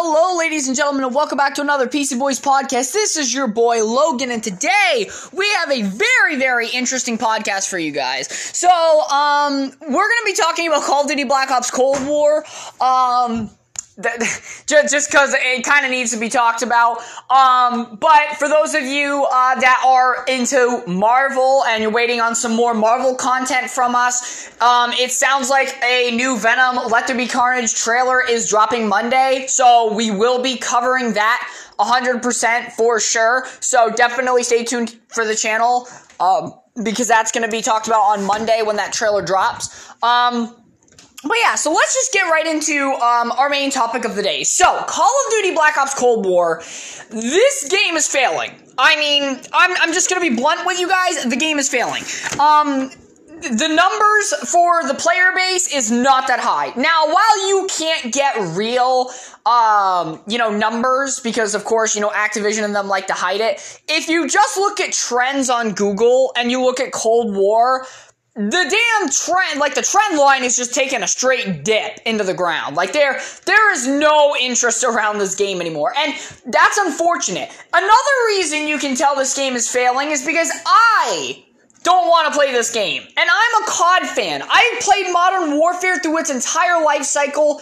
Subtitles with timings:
[0.00, 2.92] Hello, ladies and gentlemen, and welcome back to another PC Boys podcast.
[2.92, 7.80] This is your boy Logan, and today we have a very, very interesting podcast for
[7.80, 8.28] you guys.
[8.30, 12.44] So, um, we're gonna be talking about Call of Duty Black Ops Cold War.
[12.80, 13.50] Um,
[14.66, 16.98] just because it kind of needs to be talked about.
[17.30, 22.36] Um, but for those of you uh, that are into Marvel and you're waiting on
[22.36, 27.16] some more Marvel content from us, um, it sounds like a new Venom Let There
[27.16, 29.46] Be Carnage trailer is dropping Monday.
[29.48, 31.48] So we will be covering that
[31.80, 33.46] 100% for sure.
[33.58, 35.88] So definitely stay tuned for the channel
[36.20, 39.92] um, because that's going to be talked about on Monday when that trailer drops.
[40.04, 40.54] Um,
[41.22, 44.44] but yeah, so let's just get right into um, our main topic of the day.
[44.44, 46.58] So, Call of Duty Black Ops Cold War,
[47.10, 48.52] this game is failing.
[48.78, 52.04] I mean, I'm, I'm just gonna be blunt with you guys, the game is failing.
[52.38, 52.90] Um,
[53.40, 56.72] the numbers for the player base is not that high.
[56.76, 59.10] Now, while you can't get real,
[59.46, 63.40] um, you know, numbers, because of course, you know, Activision and them like to hide
[63.40, 67.86] it, if you just look at trends on Google and you look at Cold War,
[68.38, 68.50] the
[69.00, 72.76] damn trend, like the trend line is just taking a straight dip into the ground.
[72.76, 75.92] Like there, there is no interest around this game anymore.
[75.98, 76.14] And
[76.46, 77.50] that's unfortunate.
[77.72, 81.44] Another reason you can tell this game is failing is because I
[81.82, 83.02] don't want to play this game.
[83.02, 84.42] And I'm a COD fan.
[84.48, 87.60] I've played Modern Warfare through its entire life cycle.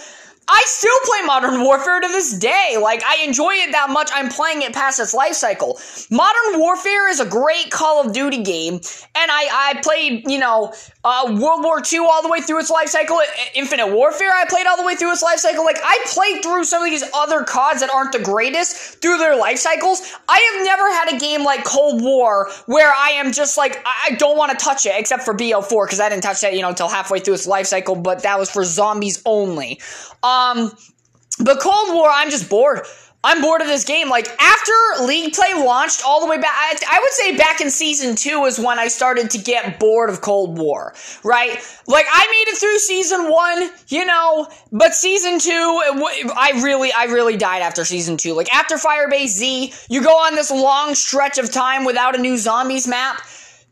[0.49, 2.77] I still play Modern Warfare to this day.
[2.81, 5.81] Like, I enjoy it that much, I'm playing it past its life cycle.
[6.09, 10.73] Modern Warfare is a great Call of Duty game, and I, I played, you know,
[11.03, 13.21] uh, World War II all the way through its life cycle.
[13.57, 15.65] Infinite Warfare, I played all the way through its life cycle.
[15.65, 19.37] Like, I played through some of these other CODs that aren't the greatest through their
[19.37, 20.01] life cycles.
[20.29, 24.15] I have never had a game like Cold War where I am just like, I
[24.15, 26.69] don't want to touch it, except for BO4, because I didn't touch that, you know,
[26.69, 29.81] until halfway through its life cycle, but that was for zombies only.
[30.23, 30.73] Um, Um,
[31.42, 32.87] but Cold War, I'm just bored.
[33.27, 34.09] I'm bored of this game.
[34.09, 37.71] Like after League Play launched all the way back, I, I, would say back in
[37.71, 40.94] season two is when I started to get bored of Cold War,
[41.25, 41.59] right?
[41.88, 45.50] Like I made it through season one, you know, but season two,
[46.37, 48.32] I really, I really died after season two.
[48.34, 52.37] Like after Firebase Z, you go on this long stretch of time without a new
[52.37, 53.21] zombies map.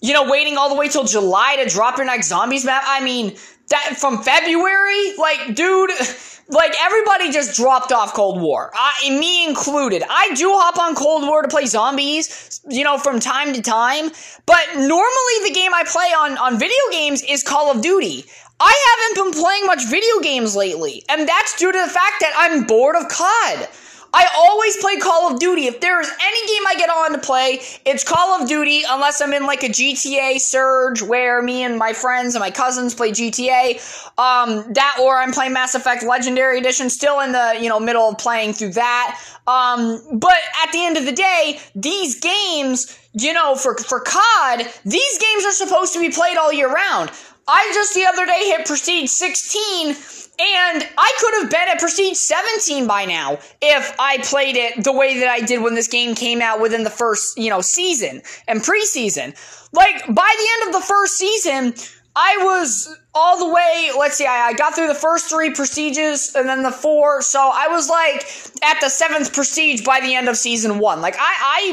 [0.03, 2.83] You know, waiting all the way till July to drop your next zombies map.
[2.85, 3.37] I mean,
[3.71, 5.91] that from February, like, dude
[6.49, 10.03] like everybody just dropped off Cold War, I, me included.
[10.09, 14.11] I do hop on Cold War to play zombies, you know, from time to time.
[14.47, 18.25] But normally the game I play on on video games is Call of Duty.
[18.61, 22.33] I haven't been playing much video games lately, and that's due to the fact that
[22.37, 23.69] I'm bored of COD.
[24.15, 25.67] I always play Call of Duty.
[25.67, 29.21] If there is any game I get on to play, it's Call of Duty, unless
[29.21, 33.11] I'm in like a GTA Surge where me and my friends and my cousins play
[33.11, 33.75] GTA.
[34.17, 38.09] Um, that or I'm playing Mass Effect Legendary Edition, still in the you know middle
[38.09, 39.21] of playing through that.
[39.49, 44.61] Um, but at the end of the day, these games, you know, for for COD,
[44.85, 47.11] these games are supposed to be played all year round.
[47.49, 49.97] I just the other day hit Prestige 16
[50.39, 54.93] and I could have been at Prestige 17 by now if I played it the
[54.93, 58.23] way that I did when this game came out within the first, you know, season
[58.49, 59.37] and preseason.
[59.73, 61.75] Like, by the end of the first season,
[62.17, 66.35] I was all the way, let's see, I, I, got through the first three prestiges
[66.35, 67.23] and then the four.
[67.23, 68.27] So I was like
[68.65, 71.01] at the seventh prestige by the end of season one.
[71.01, 71.21] Like I,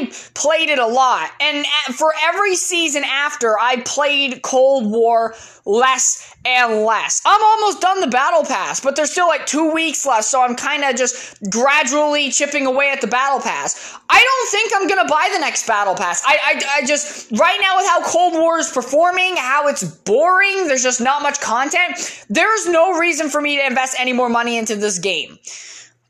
[0.08, 1.30] I played it a lot.
[1.40, 7.20] And uh, for every season after, I played Cold War less and less.
[7.24, 10.24] I'm almost done the battle pass, but there's still like two weeks left.
[10.24, 13.98] So I'm kind of just gradually chipping away at the battle pass.
[14.08, 16.22] I don't think I'm to buy the next battle pass.
[16.24, 20.66] I, I, I just, right now with how Cold War is performing, how it's boring,
[20.68, 24.28] there's just not much much content, there's no reason for me to invest any more
[24.28, 25.38] money into this game.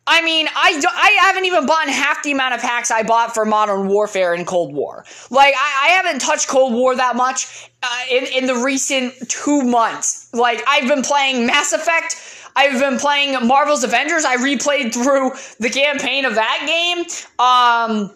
[0.05, 3.35] I mean, I, do, I haven't even bought half the amount of packs I bought
[3.35, 5.05] for Modern Warfare and Cold War.
[5.31, 9.63] Like, I, I haven't touched Cold War that much uh, in, in the recent two
[9.63, 10.29] months.
[10.35, 12.17] Like, I've been playing Mass Effect.
[12.57, 14.25] I've been playing Marvel's Avengers.
[14.25, 15.31] I replayed through
[15.61, 16.99] the campaign of that game.
[17.39, 18.13] Um,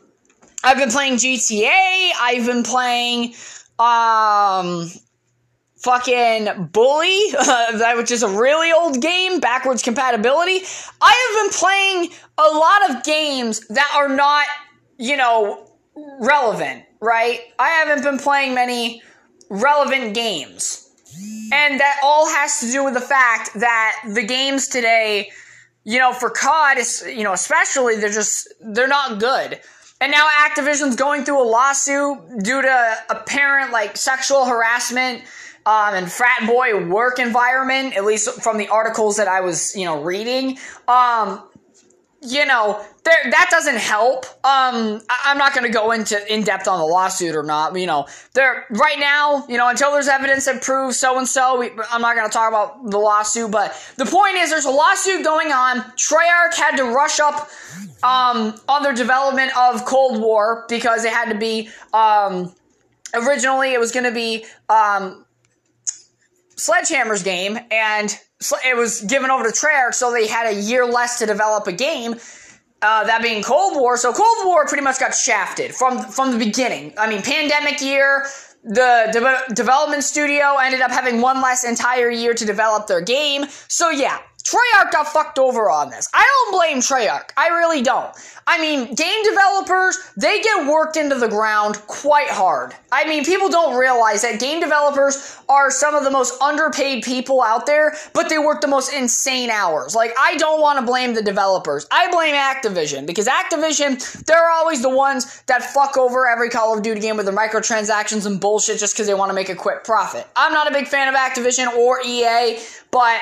[0.65, 2.11] I've been playing GTA.
[2.21, 3.35] I've been playing
[3.79, 4.91] um
[5.87, 10.59] fucking Bully, uh, which is a really old game, backwards compatibility.
[11.01, 14.47] I have been playing a lot of games that are not,
[14.99, 15.71] you know,
[16.19, 17.41] relevant, right?
[17.61, 19.01] I haven't been playing many
[19.49, 20.83] relevant games.
[21.53, 25.31] And that all has to do with the fact that the games today,
[25.85, 29.61] you know, for COD, is you know, especially, they're just, they're not good.
[30.01, 35.23] And now Activision's going through a lawsuit due to apparent, like, sexual harassment
[35.67, 39.85] um, and frat boy work environment, at least from the articles that I was, you
[39.85, 40.59] know, reading.
[40.87, 41.43] Um,
[42.23, 44.25] you know, there that doesn't help.
[44.45, 47.79] Um, I, am not going to go into in depth on the lawsuit or not.
[47.79, 51.63] You know, there right now, you know, until there's evidence that proves so and so,
[51.63, 53.51] I'm not going to talk about the lawsuit.
[53.51, 55.81] But the point is, there's a lawsuit going on.
[55.97, 57.49] Treyarch had to rush up
[58.03, 61.69] um, on their development of Cold War because it had to be.
[61.93, 62.55] Um,
[63.15, 65.26] originally, it was going to be um,
[66.57, 68.19] Sledgehammer's game, and
[68.65, 71.73] it was given over to Treyarch, so they had a year less to develop a
[71.73, 72.17] game.
[72.83, 76.39] Uh, that being Cold War, so Cold War pretty much got shafted from from the
[76.39, 76.93] beginning.
[76.99, 78.27] I mean, pandemic year,
[78.63, 79.09] the
[79.49, 83.47] de- development studio ended up having one less entire year to develop their game.
[83.69, 86.09] So yeah, Treyarch got fucked over on this.
[86.15, 87.31] I don't blame Treyarch.
[87.37, 88.15] I really don't.
[88.47, 92.73] I mean, game developers, they get worked into the ground quite hard.
[92.93, 97.43] I mean, people don't realize that game developers are some of the most underpaid people
[97.43, 99.97] out there, but they work the most insane hours.
[99.97, 101.85] Like, I don't want to blame the developers.
[101.91, 106.85] I blame Activision because Activision, they're always the ones that fuck over every Call of
[106.85, 109.83] Duty game with their microtransactions and bullshit just because they want to make a quick
[109.83, 110.25] profit.
[110.37, 112.61] I'm not a big fan of Activision or EA,
[112.93, 113.21] but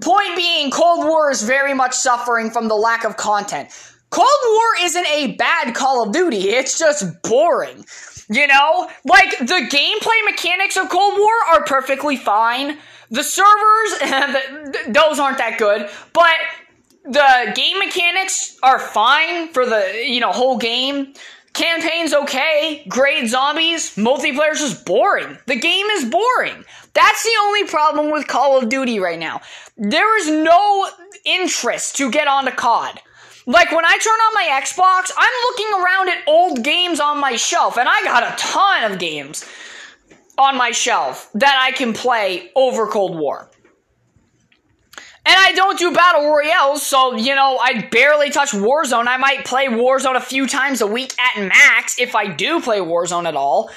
[0.00, 3.70] Point being, Cold War is very much suffering from the lack of content.
[4.10, 7.84] Cold War isn't a bad Call of Duty, it's just boring.
[8.30, 8.88] You know?
[9.04, 12.78] Like, the gameplay mechanics of Cold War are perfectly fine.
[13.10, 13.98] The servers,
[14.88, 15.90] those aren't that good.
[16.12, 16.36] But
[17.04, 21.14] the game mechanics are fine for the, you know, whole game.
[21.52, 22.84] Campaign's okay.
[22.88, 23.96] Great zombies.
[23.96, 25.38] Multiplayer's just boring.
[25.46, 26.64] The game is boring.
[26.94, 29.40] That's the only problem with Call of Duty right now.
[29.76, 30.88] There is no
[31.24, 33.00] interest to get onto COD.
[33.46, 37.36] Like when I turn on my Xbox, I'm looking around at old games on my
[37.36, 39.44] shelf, and I got a ton of games
[40.38, 43.50] on my shelf that I can play over Cold War.
[45.26, 49.08] And I don't do battle royales, so you know I barely touch Warzone.
[49.08, 52.78] I might play Warzone a few times a week at max if I do play
[52.78, 53.70] Warzone at all.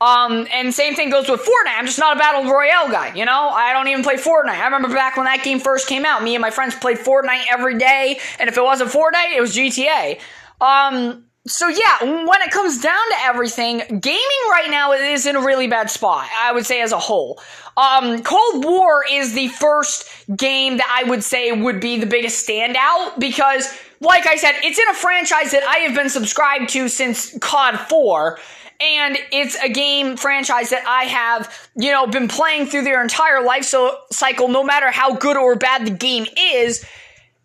[0.00, 1.76] Um, and same thing goes with Fortnite.
[1.76, 3.50] I'm just not a battle royale guy, you know?
[3.50, 4.58] I don't even play Fortnite.
[4.58, 7.44] I remember back when that game first came out, me and my friends played Fortnite
[7.50, 10.18] every day, and if it wasn't Fortnite, it was GTA.
[10.62, 15.40] Um, so yeah, when it comes down to everything, gaming right now is in a
[15.40, 16.28] really bad spot.
[16.34, 17.40] I would say as a whole.
[17.76, 22.46] Um, Cold War is the first game that I would say would be the biggest
[22.46, 26.88] standout because, like I said, it's in a franchise that I have been subscribed to
[26.88, 28.38] since COD 4
[28.80, 33.42] and it's a game franchise that I have, you know, been playing through their entire
[33.42, 36.84] life so- cycle, no matter how good or bad the game is.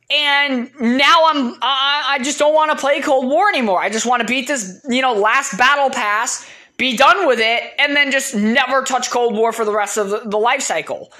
[0.10, 3.82] And now I'm, I, I just don't want to play Cold War anymore.
[3.82, 6.48] I just want to beat this, you know, last battle pass,
[6.78, 10.10] be done with it, and then just never touch Cold War for the rest of
[10.10, 11.12] the, the life cycle.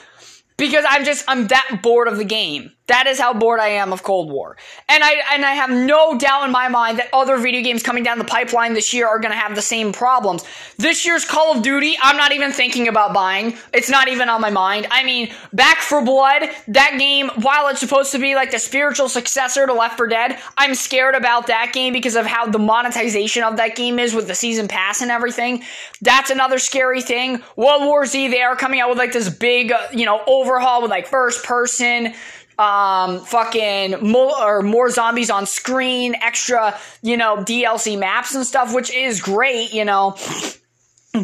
[0.58, 2.72] Because I'm just, I'm that bored of the game.
[2.88, 4.58] That is how bored I am of Cold War.
[4.88, 8.04] And I and I have no doubt in my mind that other video games coming
[8.04, 10.44] down the pipeline this year are going to have the same problems.
[10.78, 13.58] This year's Call of Duty, I'm not even thinking about buying.
[13.74, 14.86] It's not even on my mind.
[14.92, 19.10] I mean, Back 4 Blood, that game, while it's supposed to be like the spiritual
[19.10, 23.44] successor to Left 4 Dead, I'm scared about that game because of how the monetization
[23.44, 25.64] of that game is with the season pass and everything.
[26.04, 27.42] That's another scary thing.
[27.56, 30.82] World War Z, they are coming out with like this big, uh, you know, overhaul
[30.82, 32.14] with like first person
[32.58, 38.74] um, fucking more or more zombies on screen, extra, you know, DLC maps and stuff,
[38.74, 40.16] which is great, you know,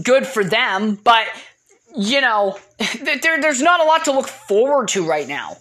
[0.03, 1.27] good for them, but
[1.95, 2.57] you know,
[3.01, 5.57] there, there's not a lot to look forward to right now.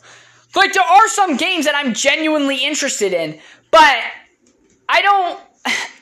[0.55, 3.38] Like there are some games that I'm genuinely interested in,
[3.71, 3.99] but
[4.88, 5.40] I don't.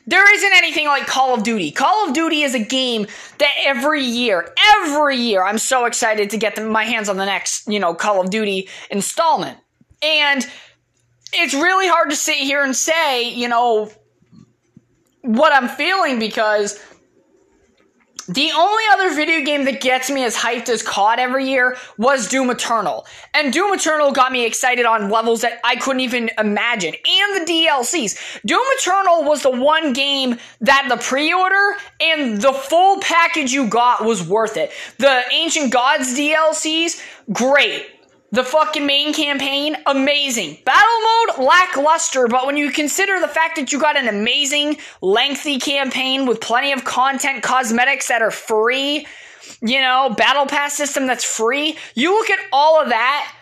[0.09, 1.71] There isn't anything like Call of Duty.
[1.71, 6.39] Call of Duty is a game that every year, every year, I'm so excited to
[6.39, 9.59] get the, my hands on the next, you know, Call of Duty installment.
[10.01, 10.49] And
[11.35, 13.91] it's really hard to sit here and say, you know,
[15.21, 16.83] what I'm feeling because
[18.29, 22.29] the only other video game that gets me as hyped as COD every year was
[22.29, 23.07] Doom Eternal.
[23.33, 26.95] And Doom Eternal got me excited on levels that I couldn't even imagine.
[26.95, 28.43] And the DLCs.
[28.45, 34.05] Doom Eternal was the one game that the pre-order and the full package you got
[34.05, 34.73] was worth it.
[34.99, 37.98] The Ancient Gods DLCs, great.
[38.31, 40.59] The fucking main campaign, amazing.
[40.65, 45.59] Battle mode, lackluster, but when you consider the fact that you got an amazing, lengthy
[45.59, 49.07] campaign with plenty of content, cosmetics that are free,
[49.63, 53.35] you know, battle pass system that's free, you look at all of that,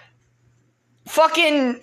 [1.08, 1.80] fucking,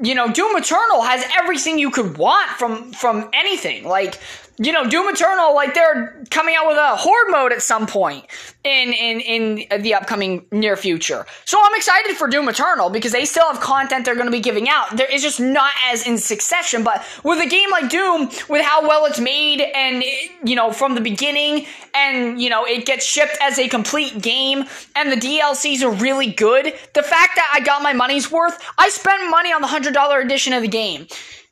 [0.00, 3.84] you know, Doom Eternal has everything you could want from, from anything.
[3.84, 4.18] Like,
[4.58, 8.26] you know, Doom Eternal, like they're coming out with a horde mode at some point
[8.64, 11.26] in in in the upcoming near future.
[11.44, 14.40] So I'm excited for Doom Eternal because they still have content they're going to be
[14.40, 14.96] giving out.
[14.96, 18.82] There is just not as in succession, but with a game like Doom, with how
[18.88, 20.02] well it's made and
[20.44, 24.64] you know from the beginning, and you know it gets shipped as a complete game,
[24.94, 26.72] and the DLCs are really good.
[26.94, 30.20] The fact that I got my money's worth, I spent money on the hundred dollar
[30.20, 31.06] edition of the game.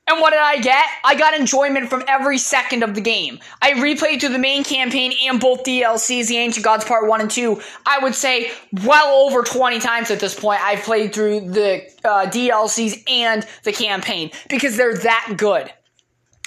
[0.06, 0.84] And what did I get?
[1.02, 3.38] I got enjoyment from every second of the game.
[3.62, 7.30] I replayed through the main campaign and both DLCs, The Ancient Gods Part 1 and
[7.30, 7.60] 2.
[7.86, 8.50] I would say
[8.84, 13.72] well over 20 times at this point I've played through the uh, DLCs and the
[13.72, 15.72] campaign because they're that good.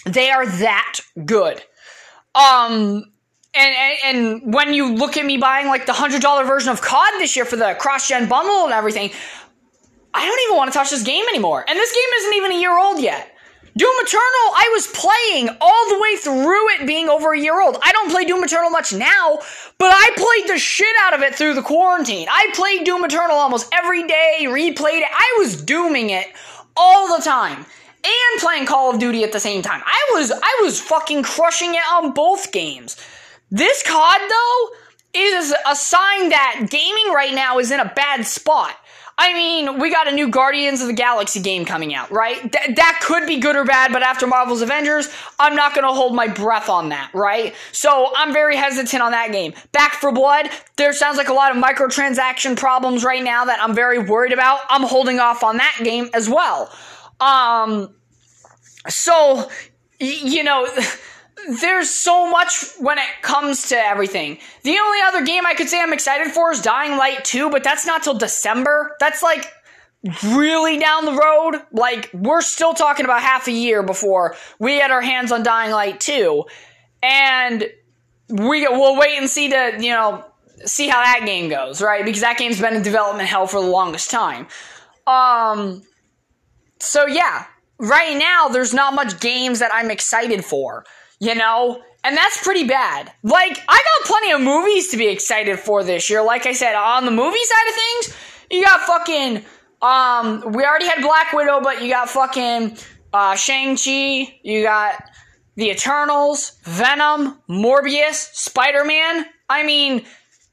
[0.05, 1.63] They are that good.
[2.35, 3.11] Um,
[3.55, 7.13] and, and, and when you look at me buying like the $100 version of COD
[7.17, 9.09] this year for the cross-gen bundle and everything,
[10.13, 11.65] I don't even want to touch this game anymore.
[11.67, 13.33] And this game isn't even a year old yet.
[13.77, 17.77] Doom Eternal, I was playing all the way through it being over a year old.
[17.83, 19.37] I don't play Doom Eternal much now,
[19.77, 22.27] but I played the shit out of it through the quarantine.
[22.27, 25.09] I played Doom Eternal almost every day, replayed it.
[25.11, 26.25] I was dooming it
[26.75, 27.65] all the time.
[28.03, 29.83] And playing Call of Duty at the same time.
[29.85, 32.95] I was I was fucking crushing it on both games.
[33.51, 34.69] This COD though
[35.13, 38.75] is a sign that gaming right now is in a bad spot.
[39.19, 42.39] I mean, we got a new Guardians of the Galaxy game coming out, right?
[42.39, 45.09] Th- that could be good or bad, but after Marvel's Avengers,
[45.39, 47.55] I'm not going to hold my breath on that, right?
[47.71, 49.53] So I'm very hesitant on that game.
[49.71, 53.73] Back 4 Blood, there sounds like a lot of microtransaction problems right now that I'm
[53.73, 54.59] very worried about.
[54.69, 56.71] I'm holding off on that game as well.
[57.19, 57.95] Um,
[58.87, 59.49] so,
[59.99, 60.67] y- you know.
[61.61, 64.39] there's so much when it comes to everything.
[64.63, 67.63] The only other game I could say I'm excited for is Dying Light 2, but
[67.63, 68.95] that's not till December.
[68.99, 69.51] That's like
[70.23, 71.61] really down the road.
[71.71, 75.71] Like, we're still talking about half a year before we get our hands on Dying
[75.71, 76.43] Light 2.
[77.03, 77.69] And
[78.29, 80.25] we will wait and see to, you know,
[80.65, 82.03] see how that game goes, right?
[82.03, 84.47] Because that game's been in development hell for the longest time.
[85.05, 85.83] Um
[86.79, 87.45] so yeah,
[87.79, 90.83] right now there's not much games that I'm excited for
[91.19, 91.81] you know?
[92.03, 93.11] And that's pretty bad.
[93.23, 96.23] Like, I got plenty of movies to be excited for this year.
[96.23, 98.17] Like I said, on the movie side of things,
[98.49, 99.43] you got fucking,
[99.81, 102.77] um, we already had Black Widow, but you got fucking,
[103.11, 105.03] uh, Shang-Chi, you got
[105.55, 109.25] The Eternals, Venom, Morbius, Spider-Man.
[109.49, 110.05] I mean,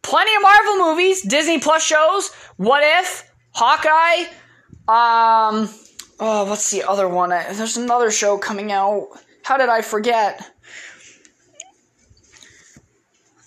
[0.03, 4.25] plenty of Marvel movies, Disney Plus shows, What If, Hawkeye,
[4.89, 5.69] um,
[6.19, 7.31] oh, what's the other one?
[7.31, 9.09] There's another show coming out.
[9.45, 10.51] How did I forget?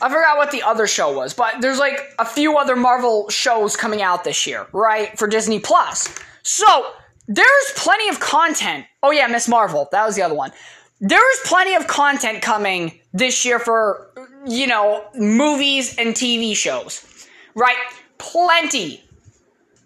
[0.01, 3.75] I forgot what the other show was, but there's like a few other Marvel shows
[3.75, 5.18] coming out this year, right?
[5.18, 6.13] For Disney Plus.
[6.44, 6.92] So,
[7.27, 8.86] there's plenty of content.
[9.04, 9.89] Oh yeah, Miss Marvel.
[9.92, 10.51] That was the other one.
[11.00, 14.12] There's plenty of content coming this year for,
[14.46, 17.27] you know, movies and TV shows.
[17.56, 17.75] Right?
[18.18, 19.04] Plenty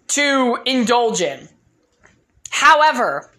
[0.08, 1.48] to indulge in.
[2.50, 3.30] However,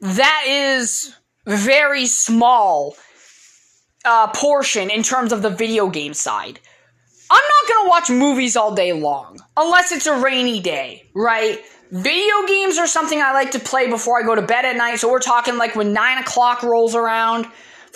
[0.00, 1.14] that is
[1.46, 2.94] very small
[4.04, 6.60] uh, portion in terms of the video game side.
[7.30, 11.60] I'm not gonna watch movies all day long unless it's a rainy day, right?
[11.92, 15.00] Video games are something I like to play before I go to bed at night.
[15.00, 17.46] So we're talking like when nine o'clock rolls around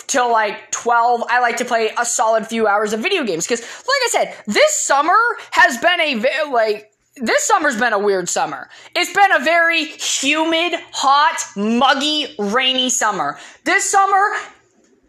[0.07, 3.61] till like 12 i like to play a solid few hours of video games because
[3.61, 5.17] like i said this summer
[5.51, 8.69] has been a very like this summer's been a weird summer.
[8.93, 13.39] It's been a very humid, hot, muggy, rainy summer.
[13.63, 14.35] This summer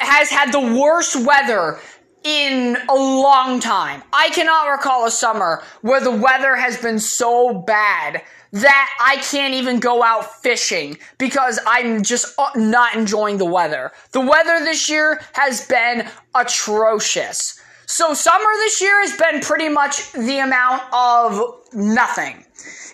[0.00, 1.78] has had the worst weather
[2.24, 4.02] in a long time.
[4.12, 8.22] I cannot recall a summer where the weather has been so bad
[8.52, 13.92] that I can't even go out fishing because I'm just uh, not enjoying the weather.
[14.12, 17.60] The weather this year has been atrocious.
[17.86, 22.44] So summer this year has been pretty much the amount of nothing.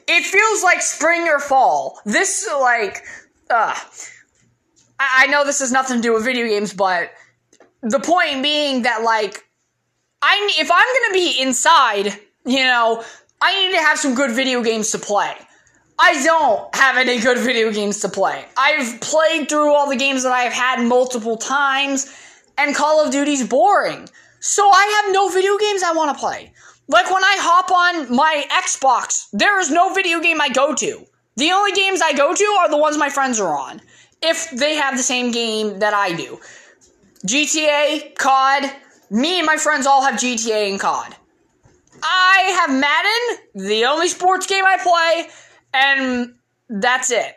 [0.07, 2.01] It feels like spring or fall.
[2.05, 3.03] This like
[3.49, 3.75] uh
[5.03, 7.11] I know this has nothing to do with video games, but
[7.83, 9.45] the point being that like
[10.23, 13.05] I if I'm gonna be inside, you know,
[13.41, 15.35] I need to have some good video games to play.
[15.99, 18.45] I don't have any good video games to play.
[18.57, 22.13] I've played through all the games that I've had multiple times,
[22.57, 24.09] and Call of Duty's boring.
[24.41, 26.53] So I have no video games I want to play.
[26.89, 31.07] Like when I hop on my Xbox, there is no video game I go to.
[31.37, 33.81] The only games I go to are the ones my friends are on
[34.23, 36.41] if they have the same game that I do.
[37.27, 38.71] GTA, COD,
[39.11, 41.15] me and my friends all have GTA and COD.
[42.03, 45.29] I have Madden, the only sports game I play,
[45.73, 46.35] and
[46.69, 47.35] that's it.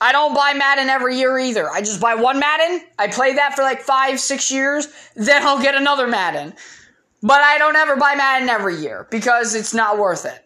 [0.00, 1.70] I don't buy Madden every year either.
[1.70, 2.84] I just buy one Madden.
[2.98, 4.88] I play that for like five, six years.
[5.14, 6.54] Then I'll get another Madden.
[7.22, 10.44] But I don't ever buy Madden every year because it's not worth it.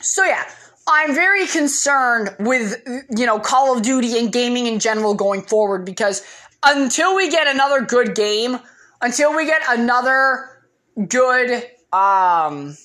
[0.00, 0.48] So yeah,
[0.86, 2.82] I'm very concerned with,
[3.16, 6.22] you know, Call of Duty and gaming in general going forward because
[6.62, 8.58] until we get another good game,
[9.00, 10.62] until we get another
[11.08, 12.76] good, um,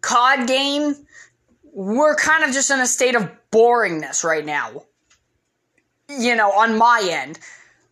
[0.00, 0.94] COD game,
[1.72, 4.84] we're kind of just in a state of boringness right now.
[6.08, 7.38] You know, on my end.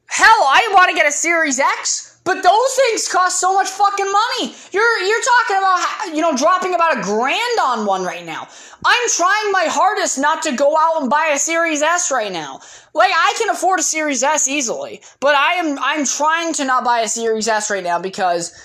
[0.06, 4.10] Hell, I want to get a Series X, but those things cost so much fucking
[4.10, 4.54] money.
[4.72, 8.48] You're you're talking about you know dropping about a grand on one right now.
[8.84, 12.60] I'm trying my hardest not to go out and buy a Series S right now.
[12.94, 16.84] Like I can afford a Series S easily, but I am I'm trying to not
[16.84, 18.58] buy a Series S right now because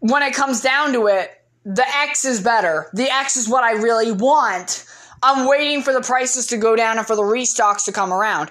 [0.00, 1.30] when it comes down to it,
[1.64, 2.90] the X is better.
[2.92, 4.84] The X is what I really want.
[5.22, 8.50] I'm waiting for the prices to go down and for the restocks to come around.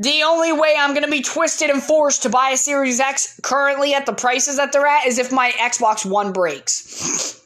[0.00, 3.38] The only way I'm going to be twisted and forced to buy a Series X
[3.42, 7.42] currently at the prices that they're at is if my Xbox One breaks.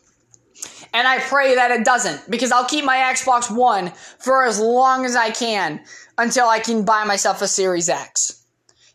[0.93, 5.07] and I pray that it doesn't because I'll keep my Xbox One for as long
[5.07, 5.81] as I can
[6.19, 8.45] until I can buy myself a Series X.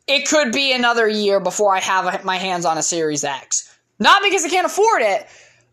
[0.05, 3.75] It could be another year before I have my hands on a Series X.
[3.97, 5.25] Not because I can't afford it,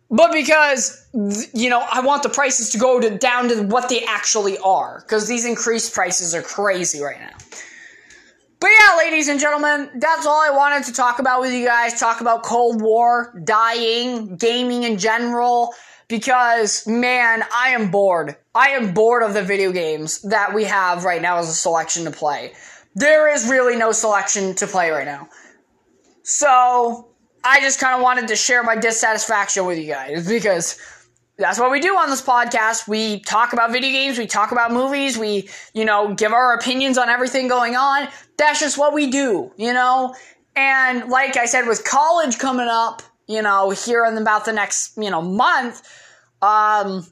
[0.09, 1.05] but because
[1.53, 5.03] you know I want the prices to go to down to what they actually are
[5.05, 7.37] because these increased prices are crazy right now.
[8.65, 11.99] But yeah, ladies and gentlemen, that's all I wanted to talk about with you guys.
[11.99, 15.71] Talk about Cold War, dying, gaming in general.
[16.07, 18.35] Because, man, I am bored.
[18.55, 22.05] I am bored of the video games that we have right now as a selection
[22.05, 22.53] to play.
[22.95, 25.29] There is really no selection to play right now.
[26.23, 27.09] So,
[27.43, 30.79] I just kind of wanted to share my dissatisfaction with you guys because
[31.37, 32.87] that's what we do on this podcast.
[32.87, 36.97] We talk about video games, we talk about movies, we, you know, give our opinions
[36.97, 38.07] on everything going on.
[38.37, 40.15] That's just what we do, you know?
[40.55, 44.97] And like I said, with college coming up, you know, here in about the next,
[44.97, 45.81] you know, month,
[46.41, 47.05] um,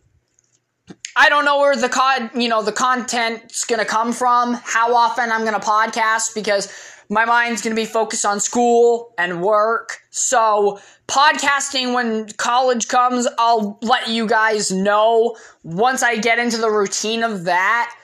[1.16, 5.32] I don't know where the con, you know, the content's gonna come from, how often
[5.32, 6.70] I'm gonna podcast because
[7.14, 10.00] my mind's going to be focused on school and work.
[10.10, 16.72] So, podcasting when college comes, I'll let you guys know once I get into the
[16.72, 17.96] routine of that.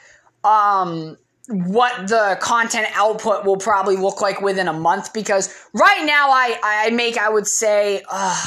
[0.43, 1.17] Um,
[1.48, 6.60] what the content output will probably look like within a month because right now I,
[6.63, 8.45] I make I would say uh,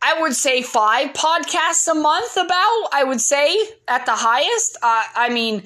[0.00, 5.02] I would say five podcasts a month about I would say at the highest uh,
[5.16, 5.64] I mean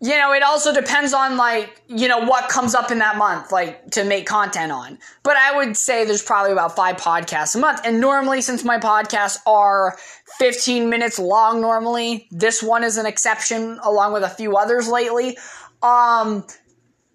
[0.00, 3.50] you know, it also depends on like, you know, what comes up in that month,
[3.50, 4.98] like to make content on.
[5.22, 7.80] But I would say there's probably about five podcasts a month.
[7.84, 9.96] And normally, since my podcasts are
[10.38, 15.38] 15 minutes long, normally, this one is an exception along with a few others lately.
[15.82, 16.44] Um,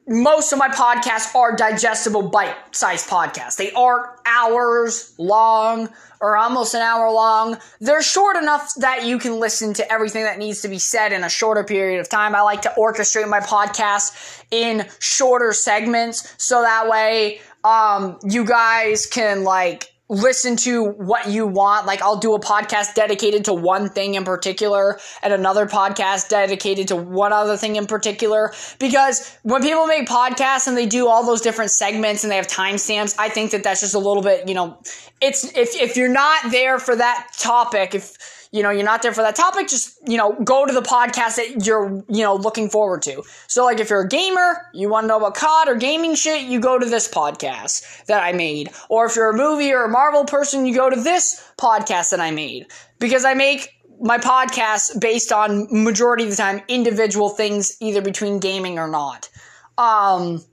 [0.08, 3.56] most of my podcasts are digestible bite sized podcasts.
[3.56, 7.58] They aren't hours long or almost an hour long.
[7.80, 11.24] They're short enough that you can listen to everything that needs to be said in
[11.24, 12.36] a shorter period of time.
[12.36, 19.06] I like to orchestrate my podcast in shorter segments so that way um, you guys
[19.06, 21.86] can like listen to what you want.
[21.86, 26.90] Like I'll do a podcast dedicated to one thing in particular and another podcast dedicated
[26.90, 28.54] to one other thing in particular.
[28.78, 32.48] Because when people make podcasts and they do all those different segments and they have
[32.48, 34.78] timestamps, I think that that's just a little bit, you know,
[35.22, 39.14] it's if if you're not there for that topic, if you know, you're not there
[39.14, 42.70] for that topic, just, you know, go to the podcast that you're, you know, looking
[42.70, 43.24] forward to.
[43.48, 46.44] So, like, if you're a gamer, you want to know about COD or gaming shit,
[46.44, 48.72] you go to this podcast that I made.
[48.90, 52.20] Or if you're a movie or a Marvel person, you go to this podcast that
[52.20, 52.68] I made.
[53.00, 53.70] Because I make
[54.02, 59.30] my podcast based on majority of the time individual things either between gaming or not.
[59.78, 60.44] Um,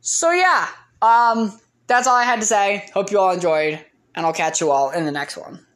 [0.00, 0.66] so yeah,
[1.00, 2.88] um, that's all I had to say.
[2.92, 3.84] Hope you all enjoyed,
[4.14, 5.64] and I'll catch you all in the next one.